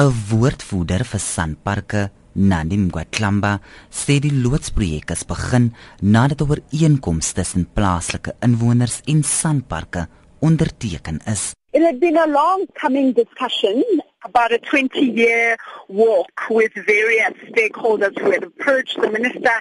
'n 0.00 0.12
Woordvoerder 0.30 1.02
vir 1.04 1.20
Sanparke, 1.20 2.02
Nandi 2.32 2.78
Mgwatlamba, 2.80 3.58
sê 3.92 4.16
die 4.24 4.32
loodsprojek 4.32 5.12
is 5.12 5.26
begin 5.28 5.74
nadat 6.00 6.40
'n 6.40 6.48
ooreenkoms 6.48 7.34
tussen 7.36 7.68
plaaslike 7.76 8.32
inwoners 8.40 9.02
en 9.04 9.20
Sanparke 9.22 10.08
onderteken 10.40 11.20
is. 11.26 11.54
It 11.72 11.82
had 11.82 12.00
been 12.00 12.16
a 12.16 12.26
long 12.26 12.66
coming 12.74 13.12
discussion 13.12 13.84
about 14.24 14.52
a 14.52 14.58
20 14.58 15.00
year 15.00 15.56
walk 15.88 16.32
with 16.50 16.72
various 16.74 17.32
stakeholders 17.50 18.18
who 18.18 18.30
had 18.32 18.42
approached 18.42 19.00
the 19.00 19.08
minister 19.08 19.52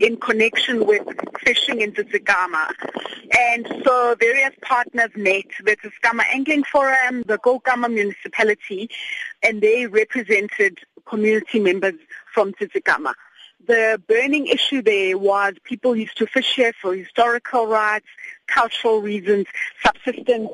in 0.00 0.16
connection 0.16 0.86
with 0.86 1.06
fishing 1.40 1.80
in 1.80 1.92
Tsitsikamma. 1.92 2.74
And 3.38 3.66
so 3.84 4.16
various 4.18 4.50
partners 4.62 5.10
met, 5.16 5.44
the 5.64 5.76
Tsitsikamma 5.76 6.24
Angling 6.32 6.64
Forum, 6.64 7.22
the 7.26 7.38
Koukamma 7.38 7.92
municipality, 7.92 8.90
and 9.42 9.60
they 9.62 9.86
represented 9.86 10.78
community 11.06 11.60
members 11.60 11.94
from 12.34 12.52
Tsitsikamma. 12.54 13.14
The 13.66 14.02
burning 14.08 14.48
issue 14.48 14.82
there 14.82 15.16
was 15.16 15.54
people 15.62 15.94
used 15.94 16.16
to 16.18 16.26
fish 16.26 16.56
here 16.56 16.72
for 16.80 16.96
historical 16.96 17.68
rights, 17.68 18.06
cultural 18.48 19.00
reasons, 19.00 19.46
subsistence 19.84 20.50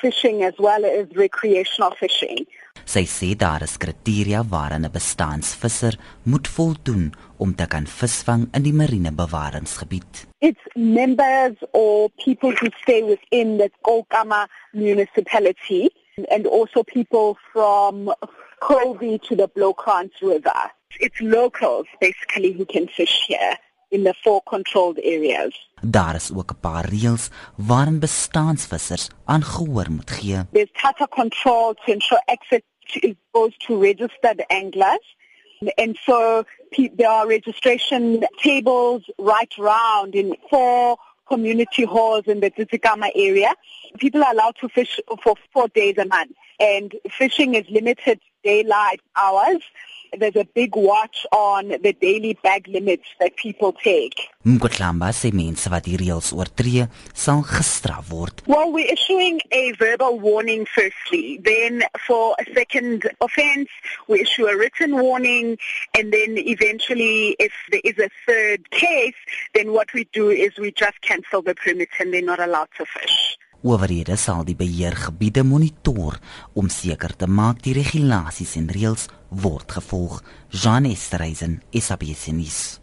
fishing 0.00 0.42
as 0.42 0.54
well 0.58 0.84
as 0.84 1.06
recreational 1.14 1.92
fishing. 1.92 2.46
Sy 2.90 3.04
sê 3.06 3.28
daar 3.38 3.62
is 3.62 3.76
kriteria 3.78 4.40
waaraan 4.42 4.84
'n 4.84 4.90
bestaansvisser 4.90 5.94
moet 6.30 6.48
voldoen 6.48 7.12
om 7.38 7.54
te 7.54 7.66
kan 7.66 7.86
visvang 7.86 8.48
in 8.56 8.62
die 8.62 8.72
marine 8.72 9.12
bewaringsgebied. 9.12 10.26
It's 10.40 10.64
members 10.74 11.56
or 11.72 12.10
people 12.24 12.50
who 12.58 12.68
stay 12.82 13.02
within 13.02 13.58
the 13.58 13.70
Koukamma 13.86 14.48
municipality 14.72 15.90
and 16.34 16.46
also 16.46 16.82
people 16.82 17.38
from 17.52 18.12
Kobe 18.58 19.18
to 19.18 19.36
the 19.36 19.48
Bloukrans 19.54 20.18
River. 20.20 20.79
It's 20.98 21.20
locals 21.20 21.86
basically 22.00 22.52
who 22.52 22.64
can 22.64 22.88
fish 22.88 23.24
here 23.26 23.56
in 23.90 24.04
the 24.04 24.14
four 24.22 24.42
controlled 24.42 24.98
areas. 24.98 25.68
Daar 25.80 26.14
is 26.14 26.30
ook 26.34 26.50
'n 26.50 26.60
paar 26.60 26.84
reëls 26.88 27.28
waaraan 27.54 27.98
bestaansvissers 27.98 29.08
aangehoor 29.24 29.90
moet 29.90 30.10
gee. 30.10 30.38
There's 30.52 30.72
tighter 30.72 31.08
control 31.08 31.74
to 31.74 31.92
ensure 31.92 32.22
access 32.24 32.60
to, 32.86 33.14
goes 33.32 33.56
to 33.66 33.80
registered 33.80 34.44
anglers. 34.46 35.16
And 35.74 35.96
so 36.06 36.44
there 36.96 37.08
are 37.08 37.26
registration 37.26 38.26
tables 38.36 39.02
right 39.16 39.54
round 39.56 40.14
in 40.14 40.36
four 40.48 40.96
community 41.24 41.84
halls 41.84 42.24
in 42.26 42.40
the 42.40 42.50
Tsitsikamma 42.50 43.10
area. 43.14 43.54
People 43.98 44.22
are 44.24 44.32
allowed 44.32 44.56
to 44.60 44.68
fish 44.68 45.00
for 45.22 45.34
four 45.52 45.68
days 45.68 45.98
a 45.98 46.06
month. 46.06 46.32
And 46.58 46.94
fishing 47.18 47.54
is 47.54 47.66
limited 47.68 48.18
daylight 48.42 49.00
hours 49.16 49.62
there's 50.18 50.36
a 50.36 50.46
big 50.54 50.76
watch 50.76 51.26
on 51.32 51.68
the 51.68 51.92
daily 52.00 52.38
bag 52.42 52.68
limits 52.68 53.08
that 53.20 53.36
people 53.36 53.72
take. 53.72 54.28
Mkotlamba 54.44 55.10
sê 55.12 55.30
mense 55.36 55.68
wat 55.68 55.84
die 55.84 55.98
reëls 56.00 56.30
oortree, 56.32 56.86
sal 57.12 57.42
gestraf 57.44 58.08
word. 58.08 58.42
Well, 58.46 58.72
we're 58.72 58.92
issuing 58.92 59.40
a 59.52 59.72
verbal 59.72 60.18
warning 60.18 60.66
firstly. 60.66 61.40
Then 61.44 61.82
for 62.06 62.34
a 62.40 62.46
second 62.54 63.10
offense, 63.20 63.68
we 64.08 64.22
issue 64.22 64.46
a 64.46 64.56
written 64.56 64.96
warning 64.96 65.58
and 65.98 66.12
then 66.12 66.38
eventually 66.38 67.36
if 67.38 67.52
there 67.70 67.84
is 67.84 67.98
a 67.98 68.08
third 68.26 68.70
case, 68.70 69.20
then 69.54 69.72
what 69.72 69.92
we 69.92 70.08
do 70.12 70.30
is 70.30 70.56
we 70.58 70.72
just 70.72 71.00
cancel 71.02 71.42
the 71.42 71.54
permit 71.54 71.90
and 71.98 72.12
they're 72.12 72.22
not 72.22 72.40
allowed 72.40 72.68
to 72.78 72.86
fish. 72.86 73.36
Owerhede 73.62 74.16
sal 74.16 74.40
die 74.48 74.56
beheergebiede 74.56 75.42
monitor 75.44 76.16
om 76.56 76.68
seker 76.72 77.12
te 77.12 77.26
maak 77.28 77.60
die 77.60 77.74
regulasies 77.76 78.54
en 78.56 78.70
reëls 78.72 79.10
word 79.30 79.72
gevolg. 79.72 80.22
Jean 80.50 80.84
Estreisen, 80.84 81.62
SABC 81.72 82.26
nuus. 82.36 82.78